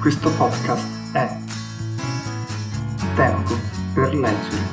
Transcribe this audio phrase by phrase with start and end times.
[0.00, 1.26] Questo podcast è
[3.16, 3.54] Tempo
[3.94, 4.64] per leggere.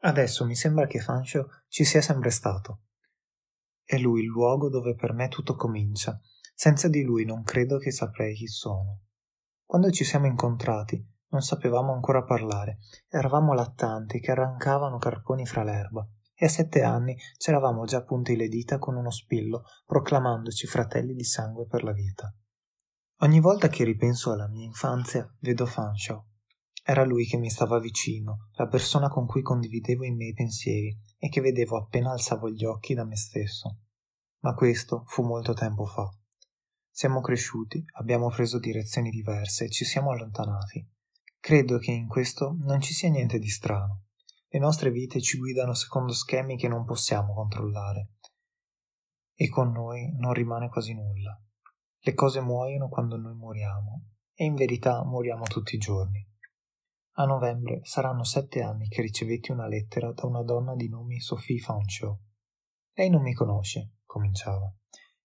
[0.00, 2.82] Adesso mi sembra che Fancio ci sia sempre stato.
[3.82, 6.20] È lui il luogo dove per me tutto comincia.
[6.54, 9.00] Senza di lui non credo che saprei chi sono.
[9.64, 12.78] Quando ci siamo incontrati, non sapevamo ancora parlare,
[13.08, 18.48] eravamo lattanti che arrancavano carponi fra l'erba e a sette anni c'eravamo già punti le
[18.48, 22.34] dita con uno spillo, proclamandoci fratelli di sangue per la vita.
[23.18, 26.22] Ogni volta che ripenso alla mia infanzia, vedo Fanshaw.
[26.82, 31.28] Era lui che mi stava vicino, la persona con cui condividevo i miei pensieri e
[31.28, 33.78] che vedevo appena alzavo gli occhi da me stesso.
[34.40, 36.06] Ma questo fu molto tempo fa.
[36.90, 40.86] Siamo cresciuti, abbiamo preso direzioni diverse e ci siamo allontanati.
[41.40, 44.03] Credo che in questo non ci sia niente di strano.
[44.54, 48.10] Le nostre vite ci guidano secondo schemi che non possiamo controllare.
[49.34, 51.36] E con noi non rimane quasi nulla.
[51.98, 56.24] Le cose muoiono quando noi moriamo, e in verità moriamo tutti i giorni.
[57.14, 61.58] A novembre saranno sette anni che ricevetti una lettera da una donna di nome Sophie
[61.58, 62.16] Fanshaw.
[62.92, 64.72] Lei non mi conosce, cominciava,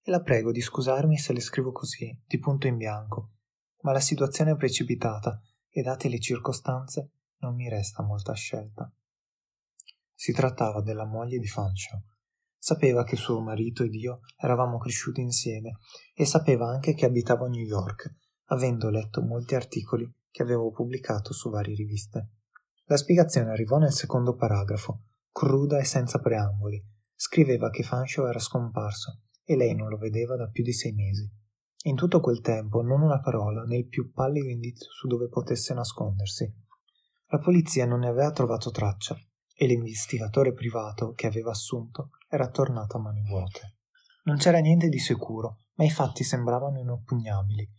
[0.02, 3.33] e la prego di scusarmi se le scrivo così, di punto in bianco,
[3.81, 8.91] ma la situazione è precipitata e date le circostanze non mi resta molta scelta.
[10.21, 11.97] Si trattava della moglie di Fanshaw.
[12.57, 15.77] Sapeva che suo marito ed io eravamo cresciuti insieme
[16.13, 18.15] e sapeva anche che abitavo a New York,
[18.47, 22.31] avendo letto molti articoli che avevo pubblicato su varie riviste.
[22.87, 26.83] La spiegazione arrivò nel secondo paragrafo, cruda e senza preamboli.
[27.15, 31.31] Scriveva che Fanshaw era scomparso e lei non lo vedeva da più di sei mesi.
[31.83, 35.73] In tutto quel tempo non una parola né il più pallido indizio su dove potesse
[35.73, 36.53] nascondersi.
[37.27, 39.17] La polizia non ne aveva trovato traccia
[39.61, 43.75] e l'investigatore privato che aveva assunto era tornato a mani vuote.
[44.23, 47.70] Non c'era niente di sicuro, ma i fatti sembravano inoppugnabili.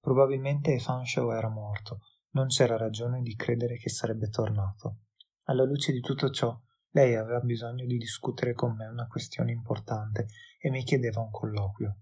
[0.00, 2.00] Probabilmente Fanshaw era morto,
[2.30, 5.02] non c'era ragione di credere che sarebbe tornato.
[5.44, 6.60] Alla luce di tutto ciò,
[6.90, 10.26] lei aveva bisogno di discutere con me una questione importante
[10.60, 11.98] e mi chiedeva un colloquio.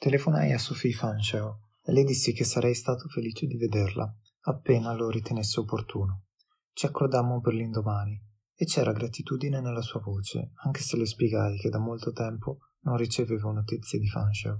[0.00, 5.08] Telefonai a Sophie Fanshaw e le dissi che sarei stato felice di vederla, appena lo
[5.08, 6.24] ritenesse opportuno.
[6.72, 8.25] Ci accordammo per l'indomani
[8.56, 12.96] e c'era gratitudine nella sua voce, anche se le spiegai che da molto tempo non
[12.96, 14.58] ricevevo notizie di Fanshaw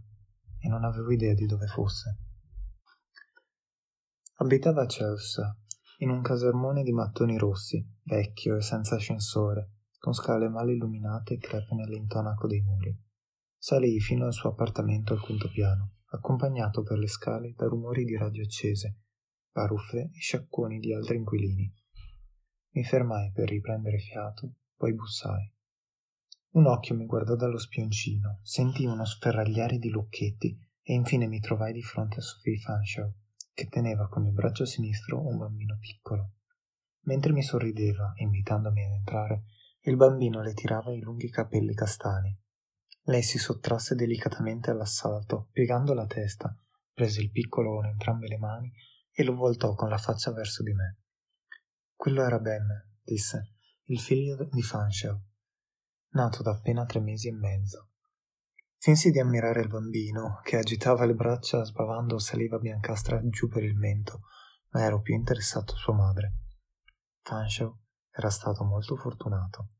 [0.59, 2.19] e non avevo idea di dove fosse.
[4.39, 5.57] Abitava a Chelsea,
[5.99, 11.39] in un casermone di mattoni rossi, vecchio e senza ascensore, con scale male illuminate e
[11.39, 12.95] crepe nell'intonaco dei muri.
[13.57, 18.15] Salii fino al suo appartamento al quinto piano, accompagnato per le scale da rumori di
[18.15, 18.99] radio accese,
[19.51, 21.73] baruffe e sciacquoni di altri inquilini.
[22.77, 25.51] Mi fermai per riprendere fiato, poi bussai.
[26.51, 31.73] Un occhio mi guardò dallo spioncino, sentii uno sferragliare di lucchetti e infine mi trovai
[31.73, 33.13] di fronte a Sophie Fanshaw,
[33.53, 36.35] che teneva con il braccio sinistro un bambino piccolo.
[37.07, 39.45] Mentre mi sorrideva, invitandomi ad entrare,
[39.81, 42.39] il bambino le tirava i lunghi capelli castani
[43.09, 46.57] lei si sottrasse delicatamente all'assalto, piegando la testa,
[46.93, 48.73] prese il piccolo con entrambe le mani
[49.13, 50.99] e lo voltò con la faccia verso di me.
[51.97, 52.69] Quello era Ben,
[53.03, 55.19] disse, il figlio di Fanshaw,
[56.11, 57.89] nato da appena tre mesi e mezzo.
[58.77, 63.77] Finsi di ammirare il bambino, che agitava le braccia sbavando saliva biancastra giù per il
[63.77, 64.21] mento,
[64.71, 66.37] ma ero più interessato a sua madre.
[67.23, 67.75] Fanshaw
[68.11, 69.71] era stato molto fortunato.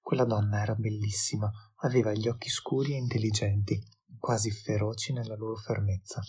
[0.00, 3.80] Quella donna era bellissima, aveva gli occhi scuri e intelligenti,
[4.18, 6.20] quasi feroci nella loro fermezza.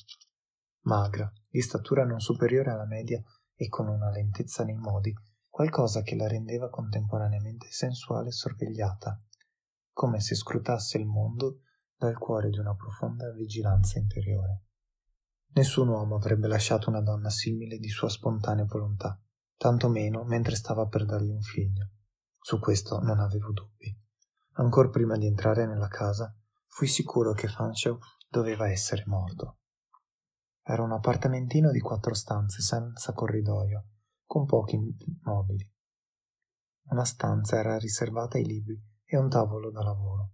[0.81, 3.21] Magra, di statura non superiore alla media
[3.55, 5.13] e con una lentezza nei modi,
[5.47, 9.21] qualcosa che la rendeva contemporaneamente sensuale e sorvegliata,
[9.91, 11.59] come se scrutasse il mondo
[11.95, 14.63] dal cuore di una profonda vigilanza interiore.
[15.53, 19.21] Nessun uomo avrebbe lasciato una donna simile di sua spontanea volontà,
[19.55, 21.89] tanto meno mentre stava per dargli un figlio.
[22.39, 23.95] Su questo non avevo dubbi.
[24.53, 26.35] Ancor prima di entrare nella casa,
[26.67, 27.97] fui sicuro che Fanshaw
[28.27, 29.59] doveva essere morto.
[30.65, 33.85] Era un appartamentino di quattro stanze senza corridoio,
[34.25, 34.79] con pochi
[35.23, 35.69] mobili.
[36.85, 40.31] Una stanza era riservata ai libri e un tavolo da lavoro.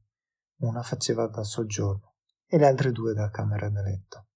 [0.60, 2.16] Una faceva da soggiorno
[2.46, 4.28] e le altre due da camera da letto.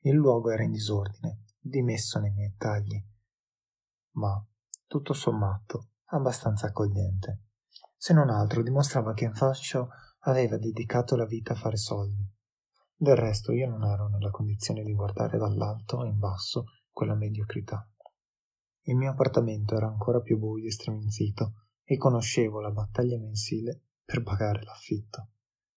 [0.00, 3.00] Il luogo era in disordine, dimesso nei miei tagli,
[4.12, 4.44] ma,
[4.86, 7.42] tutto sommato, abbastanza accogliente.
[7.96, 12.31] Se non altro dimostrava che Fascio aveva dedicato la vita a fare soldi.
[13.02, 17.84] Del resto io non ero nella condizione di guardare dall'alto in basso quella mediocrità.
[18.82, 24.22] Il mio appartamento era ancora più buio e striminzito e conoscevo la battaglia mensile per
[24.22, 25.30] pagare l'affitto.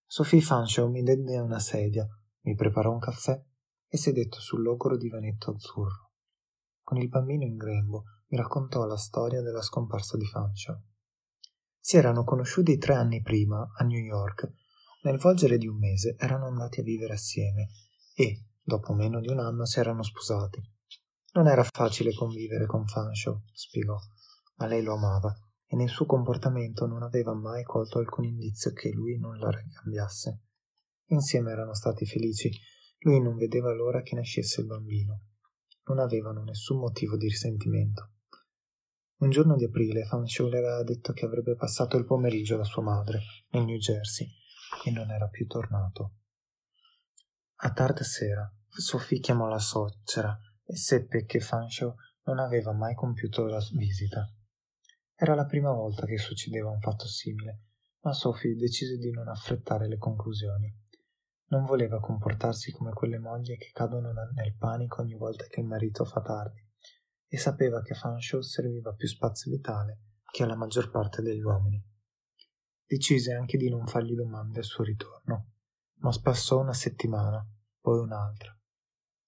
[0.06, 2.08] Sophie Fanshaw mi dette una sedia,
[2.42, 3.44] mi preparò un caffè
[3.88, 6.12] e sedette sul logoro divanetto azzurro.
[6.84, 10.80] Con il bambino in grembo mi raccontò la storia della scomparsa di Fanshaw.
[11.80, 14.64] Si erano conosciuti tre anni prima a New York.
[15.06, 17.70] Nel volgere di un mese erano andati a vivere assieme
[18.16, 20.60] e, dopo meno di un anno, si erano sposati.
[21.34, 23.96] Non era facile convivere con Fanshaw, spiegò,
[24.56, 25.32] ma lei lo amava
[25.68, 30.42] e nel suo comportamento non aveva mai colto alcun indizio che lui non la ricambiasse.
[31.10, 32.50] Insieme erano stati felici,
[33.02, 35.22] lui non vedeva l'ora che nascesse il bambino.
[35.86, 38.14] Non avevano nessun motivo di risentimento.
[39.18, 42.82] Un giorno di aprile Fanshaw le aveva detto che avrebbe passato il pomeriggio da sua
[42.82, 43.22] madre,
[43.52, 44.28] nel New Jersey,
[44.86, 46.18] e non era più tornato.
[47.62, 51.96] A tarda sera, Sophie chiamò la suocera e seppe che Fanshaw
[52.26, 54.32] non aveva mai compiuto la visita.
[55.16, 57.62] Era la prima volta che succedeva un fatto simile,
[58.02, 60.72] ma Sophie decise di non affrettare le conclusioni.
[61.48, 66.06] Non voleva comportarsi come quelle mogli che cadono nel panico ogni volta che il marito
[66.06, 66.64] fa tardi,
[67.28, 71.84] e sapeva che a Fanshaw serviva più spazio vitale che alla maggior parte degli uomini.
[72.86, 75.54] Decise anche di non fargli domande al suo ritorno,
[76.00, 77.46] ma passò una settimana,
[77.80, 78.56] poi un'altra.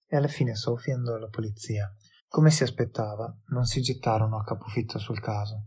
[0.06, 1.92] E alla fine Sophie andò alla polizia.
[2.28, 5.66] Come si aspettava, non si gettarono a capofitto sul caso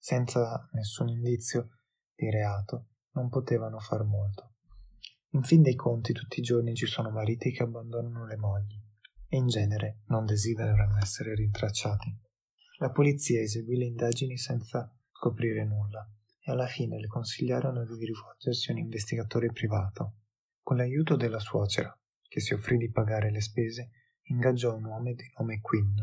[0.00, 1.68] senza nessun indizio
[2.14, 4.54] di reato, non potevano far molto.
[5.32, 8.80] In fin dei conti tutti i giorni ci sono mariti che abbandonano le mogli
[9.28, 12.18] e in genere non desiderano essere rintracciati.
[12.78, 16.10] La polizia eseguì le indagini senza scoprire nulla
[16.42, 20.14] e alla fine le consigliarono di rivolgersi a un investigatore privato.
[20.62, 21.94] Con l'aiuto della suocera,
[22.28, 23.90] che si offrì di pagare le spese,
[24.22, 25.96] ingaggiò un uomo di nome Quinn.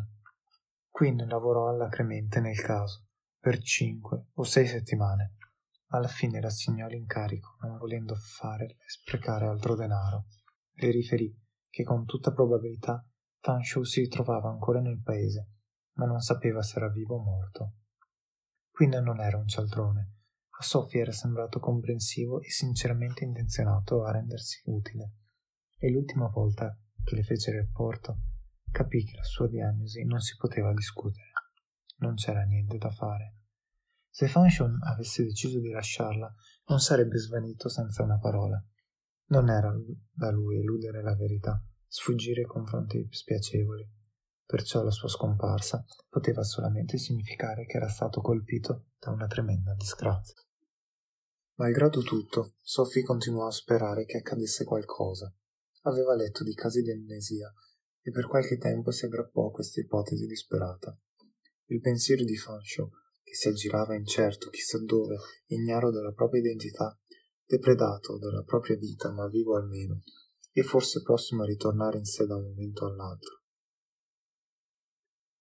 [0.90, 3.06] Quinn lavorò alacremente nel caso
[3.40, 5.36] per cinque o sei settimane.
[5.92, 10.26] Alla fine rassegnò l'incarico, non volendo fare sprecare altro denaro.
[10.74, 11.34] Le riferì
[11.70, 13.08] che con tutta probabilità
[13.40, 15.52] Fanshaw si trovava ancora nel paese,
[15.94, 17.74] ma non sapeva se era vivo o morto.
[18.70, 20.17] Quinn non era un cialtrone.
[20.60, 25.12] A Sophie era sembrato comprensivo e sinceramente intenzionato a rendersi utile.
[25.78, 28.18] E l'ultima volta che le fece il rapporto,
[28.72, 31.32] capì che la sua diagnosi non si poteva discutere.
[31.98, 33.36] Non c'era niente da fare.
[34.10, 36.34] Se Fanchon avesse deciso di lasciarla,
[36.70, 38.60] non sarebbe svanito senza una parola.
[39.28, 39.72] Non era
[40.12, 43.88] da lui eludere la verità, sfuggire confronti spiacevoli.
[44.44, 50.42] Perciò la sua scomparsa poteva solamente significare che era stato colpito da una tremenda disgrazia.
[51.60, 55.34] Malgrado tutto, Sophie continuò a sperare che accadesse qualcosa.
[55.82, 57.52] Aveva letto di casi di amnesia
[58.02, 60.96] e per qualche tempo si aggrappò a questa ipotesi disperata.
[61.66, 62.90] Il pensiero di Fanshaw
[63.24, 65.18] che si aggirava incerto chissà dove,
[65.48, 66.98] ignaro della propria identità,
[67.44, 70.04] depredato della propria vita ma vivo almeno,
[70.52, 73.42] e forse prossimo a ritornare in sé da un momento all'altro.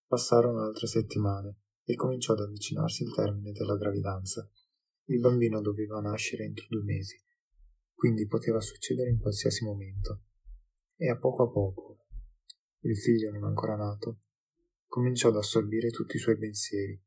[0.06, 4.50] Passarono altre settimane e cominciò ad avvicinarsi il termine della gravidanza.
[5.06, 7.20] Il bambino doveva nascere entro due mesi,
[7.94, 10.22] quindi poteva succedere in qualsiasi momento.
[10.96, 12.06] E a poco a poco,
[12.80, 14.20] il figlio non ancora nato,
[14.86, 17.00] cominciò ad assorbire tutti i suoi pensieri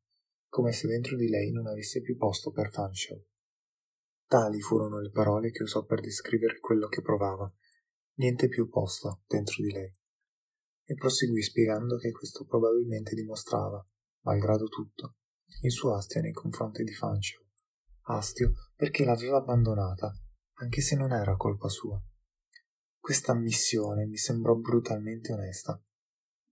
[0.50, 3.24] come se dentro di lei non avesse più posto per Fanshaw.
[4.26, 7.52] Tali furono le parole che usò per descrivere quello che provava.
[8.16, 9.94] Niente più posto dentro di lei.
[10.86, 13.86] E proseguì spiegando che questo probabilmente dimostrava,
[14.22, 15.18] malgrado tutto,
[15.62, 17.49] il suo astio nei confronti di Fanshaw.
[18.12, 20.12] Astio perché l'aveva abbandonata,
[20.56, 22.02] anche se non era colpa sua.
[22.98, 25.80] Questa ammissione mi sembrò brutalmente onesta.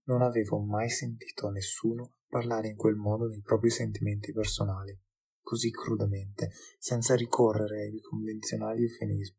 [0.04, 4.96] Non avevo mai sentito nessuno parlare in quel modo dei propri sentimenti personali,
[5.40, 9.38] così crudamente, senza ricorrere ai convenzionali eufemismi.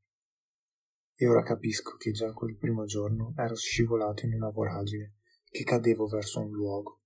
[1.16, 5.16] E ora capisco che già quel primo giorno ero scivolato in una voragine,
[5.50, 7.00] che cadevo verso un luogo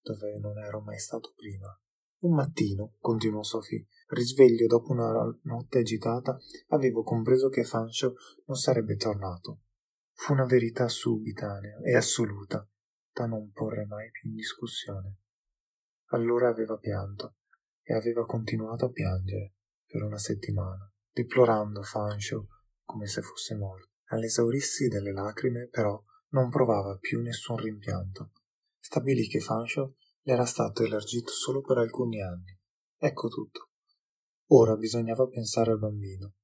[0.00, 1.76] dove non ero mai stato prima.
[2.22, 5.10] Un mattino, continuò Sophie, risveglio dopo una
[5.42, 6.38] notte agitata,
[6.68, 8.14] avevo compreso che Fanshaw
[8.46, 9.62] non sarebbe tornato.
[10.12, 12.64] Fu una verità subitanea e assoluta,
[13.12, 15.16] da non porre mai più in discussione.
[16.10, 17.38] Allora aveva pianto
[17.82, 22.46] e aveva continuato a piangere per una settimana, deplorando Fanshaw
[22.84, 23.88] come se fosse morto.
[24.10, 28.30] All'esaurirsi delle lacrime, però, non provava più nessun rimpianto.
[28.78, 32.56] Stabilì che le era stato elargito solo per alcuni anni.
[32.96, 33.70] Ecco tutto.
[34.52, 36.34] Ora bisognava pensare al bambino.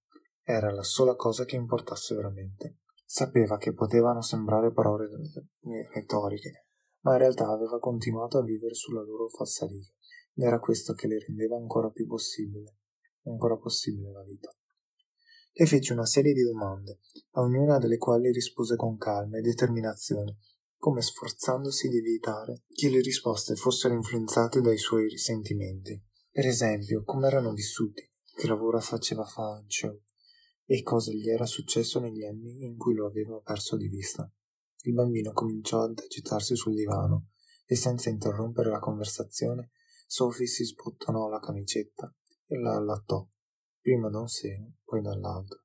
[0.42, 2.78] Era la sola cosa che importasse veramente.
[3.04, 5.08] Sapeva che potevano sembrare parole
[5.94, 6.66] retoriche,
[7.02, 9.88] ma in realtà aveva continuato a vivere sulla loro falsariga
[10.34, 12.76] ed era questo che le rendeva ancora più possibile.
[13.24, 14.50] ancora possibile la vita.
[15.52, 17.00] Le fece una serie di domande,
[17.32, 20.38] a ognuna delle quali rispose con calma e determinazione,
[20.78, 26.00] come sforzandosi di evitare che le risposte fossero influenzate dai suoi risentimenti.
[26.30, 30.02] Per esempio, come erano vissuti, che lavoro faceva Fancho
[30.64, 34.30] e cosa gli era successo negli anni in cui lo aveva perso di vista.
[34.82, 37.30] Il bambino cominciò ad agitarsi sul divano
[37.66, 39.72] e senza interrompere la conversazione,
[40.06, 42.14] Sophie si sbottonò la camicetta
[42.46, 43.28] e la allattò,
[43.80, 45.64] prima da un seno, poi dall'altro.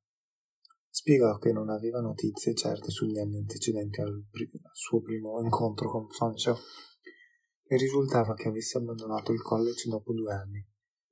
[0.96, 6.08] Spiegò che non aveva notizie certe sugli anni antecedenti al, pri- suo primo incontro con
[6.08, 6.56] Fancho
[7.64, 10.64] e risultava che avesse abbandonato il college dopo due anni,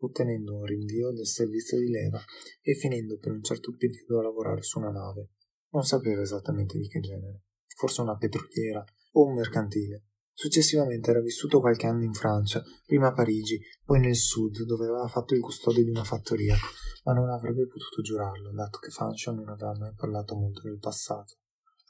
[0.01, 2.21] ottenendo un rinvio del servizio di leva
[2.61, 5.31] e finendo per un certo periodo a lavorare su una nave.
[5.71, 7.45] Non sapeva esattamente di che genere,
[7.75, 10.09] forse una petroliera o un mercantile.
[10.41, 15.07] Successivamente era vissuto qualche anno in Francia, prima a Parigi, poi nel sud, dove aveva
[15.07, 16.55] fatto il custode di una fattoria,
[17.03, 21.35] ma non avrebbe potuto giurarlo, dato che Fanchon non aveva mai parlato molto del passato.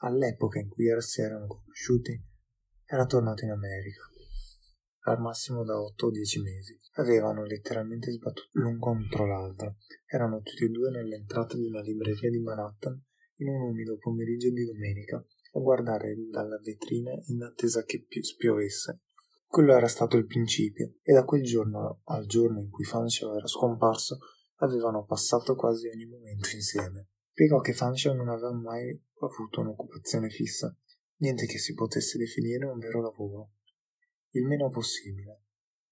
[0.00, 2.22] All'epoca in cui si erano conosciuti,
[2.84, 4.02] era tornato in America,
[5.04, 6.78] al massimo da otto o dieci mesi.
[6.96, 9.76] Avevano letteralmente sbattuto l'un contro l'altro.
[10.04, 13.02] Erano tutti e due nell'entrata di una libreria di Manhattan
[13.36, 19.00] in un umido pomeriggio di domenica a guardare dalla vetrina in attesa che spiovesse.
[19.46, 23.46] Quello era stato il principio, e da quel giorno al giorno in cui Fanshaw era
[23.46, 24.18] scomparso
[24.56, 27.08] avevano passato quasi ogni momento insieme.
[27.32, 30.74] Spiegò che Fanshaw non aveva mai avuto un'occupazione fissa,
[31.16, 33.52] niente che si potesse definire un vero lavoro.
[34.30, 35.42] Il meno possibile.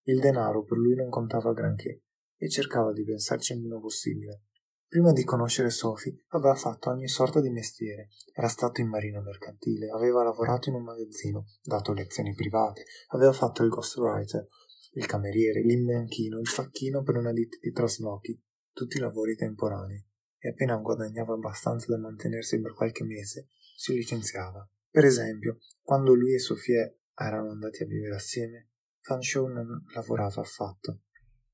[0.04, 2.02] Il denaro per lui non contava granché,
[2.36, 4.44] e cercava di pensarci il meno possibile.
[4.90, 8.08] Prima di conoscere Sophie aveva fatto ogni sorta di mestiere.
[8.34, 13.62] Era stato in marina mercantile, aveva lavorato in un magazzino, dato lezioni private, aveva fatto
[13.62, 14.48] il ghostwriter,
[14.94, 18.42] il cameriere, l'imbianchino, il facchino per una ditta di traslochi,
[18.72, 20.04] tutti lavori temporanei.
[20.38, 24.68] E appena guadagnava abbastanza da mantenersi per qualche mese, si licenziava.
[24.90, 28.70] Per esempio, quando lui e Sofia erano andati a vivere assieme,
[29.02, 31.02] Fanshaw non lavorava affatto.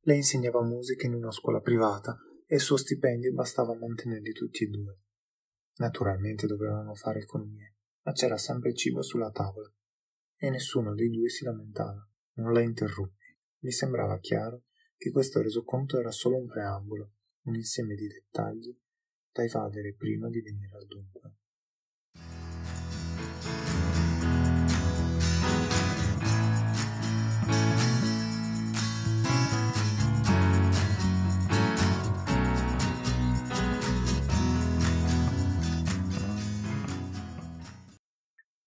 [0.07, 2.17] Lei insegnava musica in una scuola privata
[2.47, 4.99] e il suo stipendio bastava a mantenerli tutti e due.
[5.77, 9.71] Naturalmente dovevano fare economie, ma c'era sempre cibo sulla tavola
[10.37, 12.09] e nessuno dei due si lamentava.
[12.35, 13.25] Non la interruppi.
[13.61, 14.65] Mi sembrava chiaro
[14.97, 17.13] che questo resoconto era solo un preambolo,
[17.45, 18.79] un insieme di dettagli
[19.33, 21.35] da evadere prima di venire al dunque.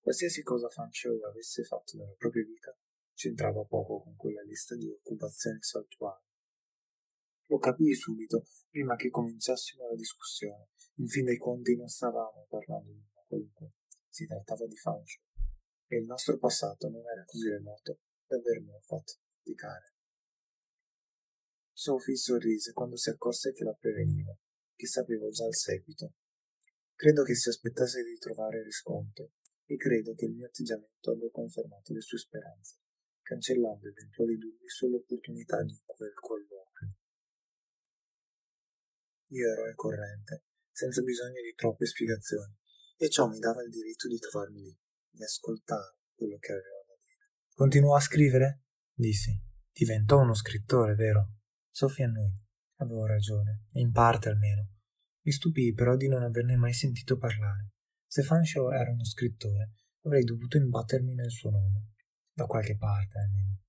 [0.09, 2.75] Qualsiasi cosa Fanchou avesse fatto nella propria vita
[3.13, 6.25] c'entrava poco con quella lista di occupazioni saltuarie.
[7.45, 10.69] Lo capii subito, prima che cominciassimo la discussione.
[10.95, 13.73] In fin dei conti non stavamo parlando di una qualunque,
[14.09, 15.21] si trattava di Fanchou,
[15.85, 19.93] e il nostro passato non era così remoto da avermelo fatto dimenticare.
[21.71, 24.39] Sophie sorrise quando si accorse che la prevenivo,
[24.73, 26.15] che sapevo già il seguito.
[26.95, 29.33] Credo che si aspettasse di trovare riscontro
[29.69, 32.79] e credo che il mio atteggiamento abbia confermato le sue speranze,
[33.21, 36.95] cancellando eventuali dubbi sull'opportunità di quel colloquio.
[39.27, 42.57] Io ero al corrente, senza bisogno di troppe spiegazioni,
[42.97, 44.75] e ciò mi dava il diritto di trovarmi lì,
[45.11, 47.29] di ascoltare quello che aveva da dire.
[47.53, 48.63] Continuò a scrivere?
[48.91, 49.39] Dissi.
[49.71, 51.35] Diventò uno scrittore, vero?
[51.69, 52.33] Sofia noi.
[52.77, 54.67] Avevo ragione, in parte almeno.
[55.21, 57.73] Mi stupii però di non averne mai sentito parlare.
[58.11, 61.91] Se Fanshaw era uno scrittore, avrei dovuto imbattermi nel suo nome,
[62.33, 63.59] da qualche parte almeno.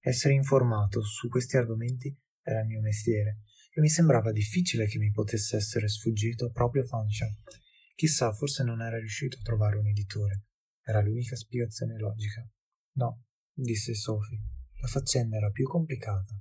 [0.00, 2.12] Essere informato su questi argomenti
[2.42, 7.30] era il mio mestiere e mi sembrava difficile che mi potesse essere sfuggito proprio Fanshaw.
[7.94, 10.46] Chissà, forse non era riuscito a trovare un editore.
[10.82, 12.44] Era l'unica spiegazione logica.
[12.94, 14.42] No, disse Sophie,
[14.80, 16.34] la faccenda era più complicata.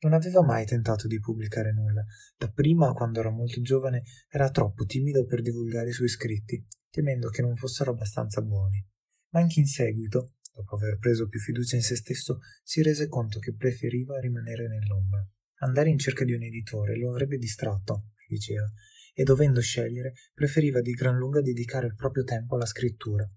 [0.00, 2.04] Non aveva mai tentato di pubblicare nulla.
[2.36, 7.42] Dapprima, quando era molto giovane, era troppo timido per divulgare i suoi scritti, temendo che
[7.42, 8.84] non fossero abbastanza buoni.
[9.30, 13.40] Ma anche in seguito, dopo aver preso più fiducia in se stesso, si rese conto
[13.40, 15.26] che preferiva rimanere nell'ombra.
[15.62, 18.70] Andare in cerca di un editore lo avrebbe distratto, diceva,
[19.12, 23.28] e dovendo scegliere, preferiva di gran lunga dedicare il proprio tempo alla scrittura,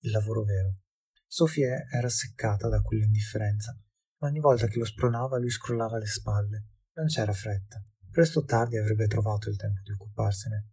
[0.00, 0.76] il lavoro vero.
[1.26, 3.74] Sofia era seccata da quell'indifferenza
[4.24, 6.66] Ogni volta che lo spronava lui scrollava le spalle.
[6.94, 7.82] Non c'era fretta.
[8.08, 10.68] Presto o tardi avrebbe trovato il tempo di occuparsene.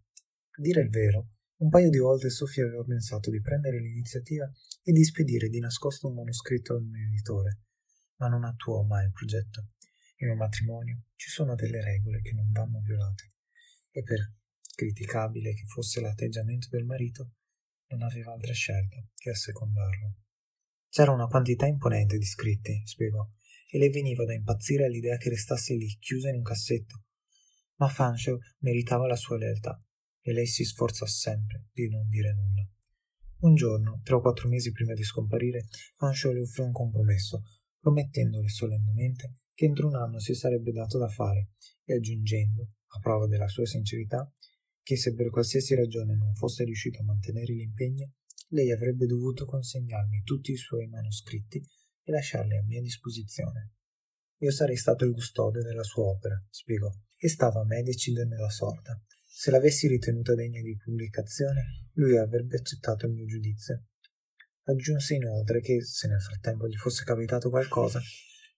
[0.51, 1.29] A dire il vero,
[1.62, 4.46] un paio di volte Sofia aveva pensato di prendere l'iniziativa
[4.84, 7.62] e di spedire di nascosto un manoscritto a un editore,
[8.18, 9.70] ma non attuò mai il progetto.
[10.18, 13.32] In un matrimonio ci sono delle regole che non vanno violate
[13.89, 14.32] e per
[14.75, 17.32] criticabile che fosse l'atteggiamento del marito,
[17.88, 20.18] non aveva altra scelta che assecondarlo.
[20.88, 23.27] C'era una quantità imponente di scritti, spiegò,
[23.72, 27.04] e le veniva da impazzire all'idea che restasse lì, chiusa in un cassetto.
[27.76, 29.80] Ma Fanshaw meritava la sua lealtà
[30.22, 32.68] e lei si sforzò sempre di non dire nulla.
[33.42, 37.44] Un giorno, tre o quattro mesi prima di scomparire, Fanshaw le offrì un compromesso,
[37.80, 41.50] promettendole solennemente che entro un anno si sarebbe dato da fare
[41.84, 44.30] e aggiungendo, a prova della sua sincerità,
[44.82, 48.14] che se per qualsiasi ragione non fosse riuscito a mantenere l'impegno,
[48.50, 51.64] lei avrebbe dovuto consegnarmi tutti i suoi manoscritti
[52.10, 53.74] e lasciarli a mia disposizione.
[54.39, 58.50] Io sarei stato il custode della sua opera, spiegò, e stava a me deciderne la
[58.50, 59.00] sorta.
[59.25, 63.86] Se l'avessi ritenuta degna di pubblicazione, lui avrebbe accettato il mio giudizio.
[64.63, 68.01] Aggiunse inoltre che, se nel frattempo gli fosse capitato qualcosa,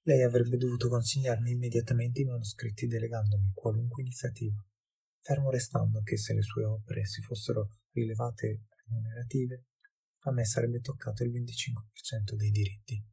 [0.03, 4.63] lei avrebbe dovuto consegnarmi immediatamente i manoscritti delegandomi qualunque iniziativa,
[5.19, 9.65] fermo restando che se le sue opere si fossero rilevate remunerative,
[10.23, 13.10] a me sarebbe toccato il 25% dei diritti.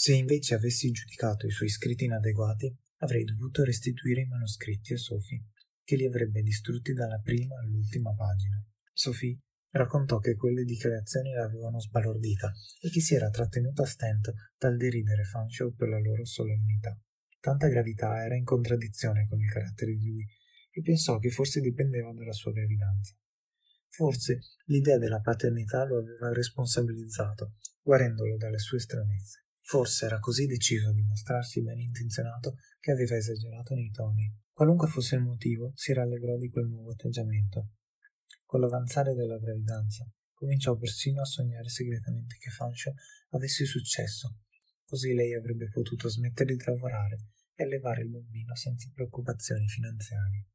[0.00, 5.46] Se invece avessi giudicato i suoi scritti inadeguati, avrei dovuto restituire i manoscritti a Sophie,
[5.82, 8.64] che li avrebbe distrutti dalla prima all'ultima pagina.
[8.92, 9.40] Sophie
[9.72, 15.24] raccontò che quelle dichiarazioni l'avevano sbalordita e che si era trattenuta a stento dal deridere
[15.24, 16.96] Fanshaw per la loro solennità.
[17.40, 20.24] Tanta gravità era in contraddizione con il carattere di lui
[20.70, 23.16] e pensò che forse dipendeva dalla sua gravidanza.
[23.88, 29.42] Forse l'idea della paternità lo aveva responsabilizzato, guarendolo dalle sue stranezze.
[29.68, 34.34] Forse era così deciso a dimostrarsi ben intenzionato che aveva esagerato nei toni.
[34.50, 37.72] Qualunque fosse il motivo, si rallegrò di quel nuovo atteggiamento.
[38.46, 42.94] Con l'avanzare della gravidanza, cominciò persino a sognare segretamente che Fanshaw
[43.32, 44.38] avesse successo,
[44.86, 50.46] così lei avrebbe potuto smettere di lavorare e allevare il bambino senza preoccupazioni finanziarie.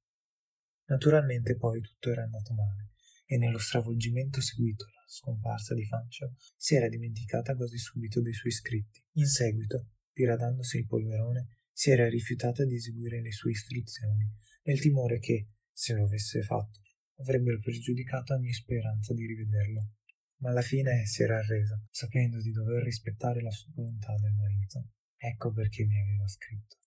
[0.85, 2.92] Naturalmente poi tutto era andato male
[3.25, 8.51] e nello stravolgimento seguito alla scomparsa di Fanshaw si era dimenticata quasi subito dei suoi
[8.51, 9.03] scritti.
[9.13, 14.29] In seguito, diradandosi il polverone, si era rifiutata di eseguire le sue istruzioni,
[14.63, 16.81] nel timore che, se lo avesse fatto,
[17.17, 19.89] avrebbero pregiudicato ogni speranza di rivederlo.
[20.37, 24.89] Ma alla fine si era arresa, sapendo di dover rispettare la sua volontà del marito.
[25.15, 26.77] Ecco perché mi aveva scritto.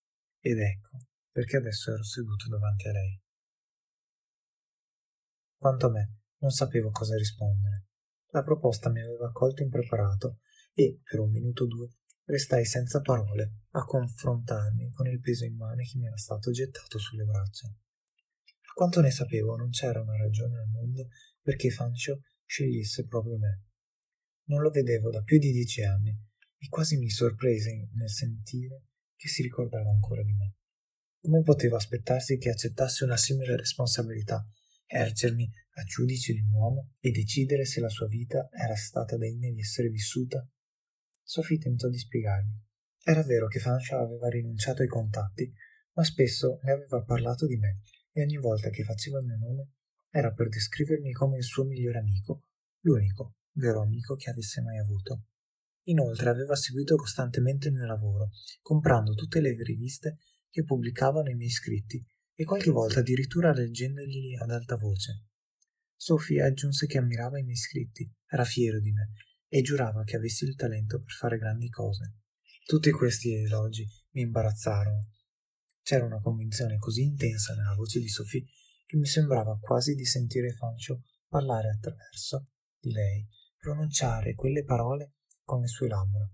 [0.41, 0.99] Ed ecco
[1.37, 3.21] perché adesso ero seduto davanti a lei.
[5.59, 7.87] Quanto a me, non sapevo cosa rispondere.
[8.31, 10.41] La proposta mi aveva colto impreparato
[10.75, 11.89] e, per un minuto o due,
[12.25, 17.25] restai senza parole a confrontarmi con il peso immane che mi era stato gettato sulle
[17.25, 17.69] braccia.
[17.69, 21.09] A quanto ne sapevo, non c'era una ragione al mondo
[21.41, 23.63] perché Fancio scegliesse proprio me.
[24.45, 26.15] Non lo vedevo da più di dieci anni
[26.59, 28.83] e quasi mi sorprese nel sentire
[29.17, 30.57] che si ricordava ancora di me.
[31.21, 34.45] Come poteva aspettarsi che accettassi una simile responsabilità
[34.87, 39.51] ergermi a giudice di un uomo e decidere se la sua vita era stata degna
[39.51, 40.47] di essere vissuta?
[41.23, 42.65] Sophie tentò di spiegarmi.
[43.03, 45.53] Era vero che Fanshaw aveva rinunciato ai contatti,
[45.93, 47.81] ma spesso le aveva parlato di me
[48.13, 49.71] e ogni volta che faceva il mio nome
[50.11, 52.45] era per descrivermi come il suo migliore amico,
[52.81, 55.25] l'unico vero amico che avesse mai avuto.
[55.89, 60.19] Inoltre aveva seguito costantemente il mio lavoro, comprando tutte le riviste
[60.51, 62.05] che pubblicavano i miei scritti
[62.39, 65.25] e qualche volta addirittura leggendogli ad alta voce.
[65.97, 69.13] Sophie aggiunse che ammirava i miei scritti, era fiero di me
[69.49, 72.17] e giurava che avessi il talento per fare grandi cose.
[72.67, 75.13] Tutti questi elogi mi imbarazzarono.
[75.83, 78.45] C'era una convinzione così intensa nella voce di Sophie
[78.85, 85.61] che mi sembrava quasi di sentire Fancio parlare attraverso di lei, pronunciare quelle parole con
[85.61, 86.29] le sue labbra.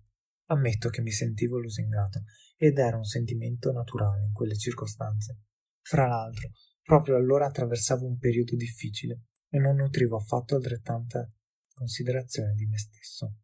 [0.46, 2.24] Ammetto che mi sentivo lusingato
[2.56, 5.38] ed era un sentimento naturale in quelle circostanze.
[5.82, 11.28] Fra l'altro, proprio allora attraversavo un periodo difficile e non nutrivo affatto altrettanta
[11.74, 13.38] considerazione di me stesso.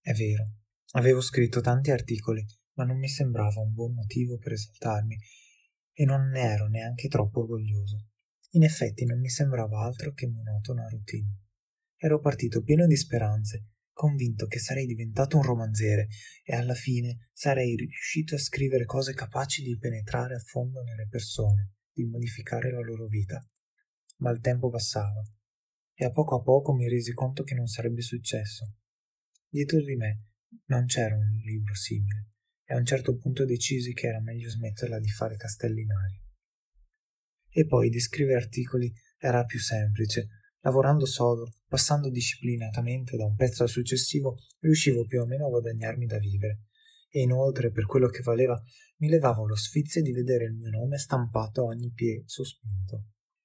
[0.00, 0.50] È vero,
[0.92, 5.16] avevo scritto tanti articoli, ma non mi sembrava un buon motivo per esaltarmi
[5.92, 8.08] e non ne ero neanche troppo orgoglioso.
[8.50, 11.40] In effetti non mi sembrava altro che monotona routine.
[11.96, 16.08] Ero partito pieno di speranze, convinto che sarei diventato un romanziere
[16.44, 21.76] e alla fine sarei riuscito a scrivere cose capaci di penetrare a fondo nelle persone,
[21.94, 23.42] di modificare la loro vita.
[24.18, 25.22] Ma il tempo passava
[25.94, 28.76] e a poco a poco mi resi conto che non sarebbe successo.
[29.48, 30.26] Dietro di me
[30.66, 32.28] non c'era un libro simile
[32.66, 36.20] e a un certo punto decisi che era meglio smetterla di fare castelli in aria.
[37.48, 40.35] E poi di scrivere articoli era più semplice,
[40.66, 46.06] Lavorando sodo, passando disciplinatamente da un pezzo al successivo, riuscivo più o meno a guadagnarmi
[46.06, 46.64] da vivere.
[47.08, 48.60] E inoltre, per quello che valeva,
[48.96, 53.04] mi levavo lo sfizio di vedere il mio nome stampato a ogni piede sospinto.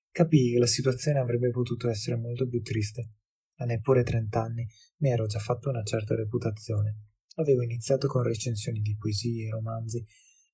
[0.10, 3.12] Capii che la situazione avrebbe potuto essere molto più triste.
[3.58, 7.10] A neppure trent'anni mi ero già fatto una certa reputazione.
[7.36, 10.04] Avevo iniziato con recensioni di poesie e romanzi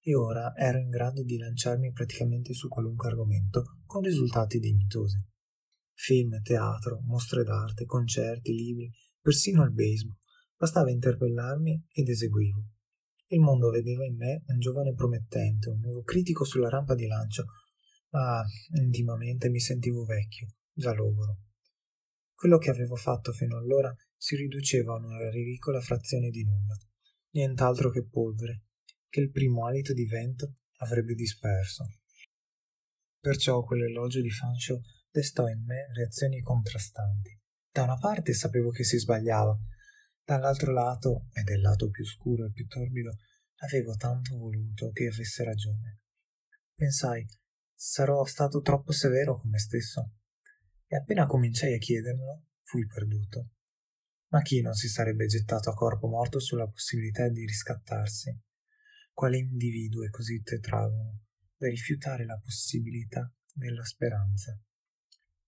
[0.02, 5.36] e ora ero in grado di lanciarmi praticamente su qualunque argomento, con risultati dignitosi.
[6.00, 10.16] Film, teatro, mostre d'arte, concerti, libri, persino il baseball.
[10.56, 12.64] Bastava interpellarmi ed eseguivo.
[13.30, 17.46] Il mondo vedeva in me un giovane promettente, un nuovo critico sulla rampa di lancio,
[18.12, 18.44] ma
[18.80, 21.40] intimamente mi sentivo vecchio, già logoro.
[22.34, 26.78] Quello che avevo fatto fino allora si riduceva a una ridicola frazione di nulla,
[27.32, 28.66] nient'altro che polvere,
[29.10, 31.86] che il primo alito di vento avrebbe disperso.
[33.20, 34.82] Perciò quell'elogio di Fancio
[35.18, 37.36] destò in me reazioni contrastanti.
[37.72, 39.58] Da una parte sapevo che si sbagliava,
[40.24, 43.18] dall'altro lato, e del lato più scuro e più torbido,
[43.62, 46.02] avevo tanto voluto che avesse ragione.
[46.76, 47.26] Pensai,
[47.74, 50.18] sarò stato troppo severo con me stesso.
[50.86, 53.54] E appena cominciai a chiedermelo, fui perduto.
[54.30, 58.40] Ma chi non si sarebbe gettato a corpo morto sulla possibilità di riscattarsi?
[59.14, 61.24] Quale individuo è così tetragono
[61.58, 64.60] da rifiutare la possibilità della speranza?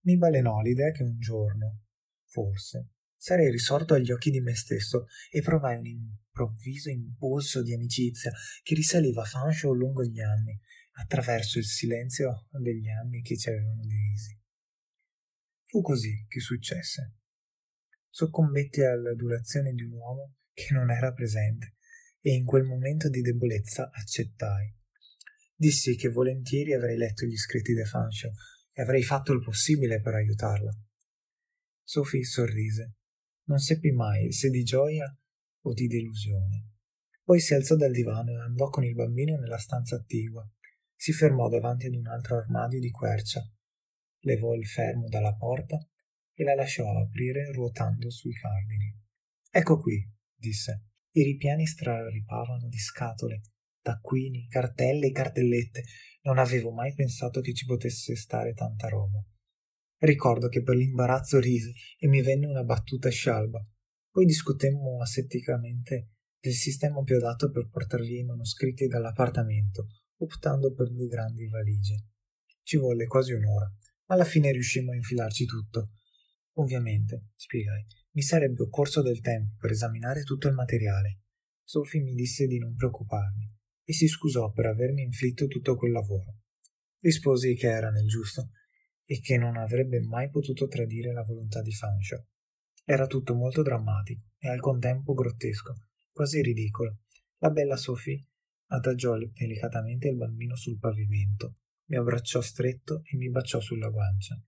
[0.01, 1.81] Mi balenò l'idea che un giorno,
[2.25, 8.31] forse, sarei risorto agli occhi di me stesso e provai un improvviso impulso di amicizia
[8.63, 10.57] che risaliva Fancho lungo gli anni,
[10.99, 14.37] attraverso il silenzio degli anni che ci avevano divisi.
[15.65, 17.15] Fu così che successe.
[18.09, 21.75] Soccombetti all'adulazione di un uomo che non era presente
[22.21, 24.75] e in quel momento di debolezza accettai.
[25.55, 28.31] Dissi che volentieri avrei letto gli scritti di Fancho
[28.79, 30.71] e avrei fatto il possibile per aiutarla.
[31.83, 32.93] Sophie sorrise.
[33.49, 35.13] Non seppi mai se di gioia
[35.63, 36.75] o di delusione.
[37.21, 40.49] Poi si alzò dal divano e andò con il bambino nella stanza attigua.
[40.95, 43.45] Si fermò davanti ad un altro armadio di quercia,
[44.19, 45.77] levò il fermo dalla porta
[46.33, 48.97] e la lasciò aprire ruotando sui cardini.
[49.51, 50.85] Ecco qui, disse.
[51.11, 53.41] I ripiani straripavano di scatole,
[53.89, 55.83] taccuini, cartelle e cartellette.
[56.21, 59.23] Non avevo mai pensato che ci potesse stare tanta roba.
[60.01, 63.59] Ricordo che per l'imbarazzo risi e mi venne una battuta scialba.
[64.11, 69.87] Poi discutemmo asetticamente del sistema più adatto per portar via i manoscritti dall'appartamento,
[70.19, 72.05] optando per due grandi valigie.
[72.61, 73.65] Ci volle quasi un'ora,
[74.05, 75.91] ma alla fine riuscimmo a infilarci tutto.
[76.53, 81.21] Ovviamente, spiegai, mi sarebbe occorso del tempo per esaminare tutto il materiale.
[81.63, 83.57] Sophie mi disse di non preoccuparmi
[83.89, 86.41] e si scusò per avermi inflitto tutto quel lavoro.
[86.99, 88.51] Risposi che era nel giusto
[89.03, 92.27] e che non avrebbe mai potuto tradire la volontà di Fancho.
[92.85, 95.73] Era tutto molto drammatico e al contempo grottesco,
[96.13, 96.99] quasi ridicolo.
[97.39, 98.27] La bella Sophie
[98.67, 104.39] adagiò delicatamente il bambino sul pavimento, mi abbracciò stretto e mi baciò sulla guancia.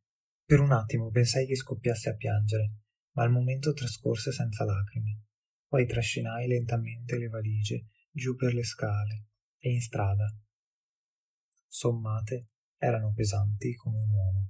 [0.45, 2.75] Per un attimo pensai che scoppiasse a piangere,
[3.13, 5.23] ma il momento trascorse senza lacrime.
[5.67, 9.29] Poi trascinai lentamente le valigie giù per le scale
[9.61, 10.25] e in strada.
[11.67, 12.47] Sommate
[12.77, 14.49] erano pesanti come un uomo.